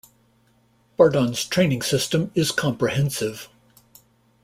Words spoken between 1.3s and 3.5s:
training system is comprehensive.